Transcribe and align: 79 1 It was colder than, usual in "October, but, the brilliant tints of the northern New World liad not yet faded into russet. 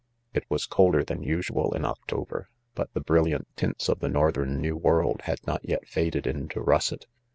79 0.29 0.29
1 0.33 0.41
It 0.41 0.45
was 0.49 0.65
colder 0.65 1.03
than, 1.03 1.21
usual 1.21 1.75
in 1.75 1.85
"October, 1.85 2.49
but, 2.73 2.91
the 2.95 3.01
brilliant 3.01 3.47
tints 3.55 3.87
of 3.87 3.99
the 3.99 4.09
northern 4.09 4.59
New 4.59 4.75
World 4.75 5.19
liad 5.27 5.45
not 5.45 5.63
yet 5.63 5.87
faded 5.87 6.25
into 6.25 6.59
russet. 6.59 7.05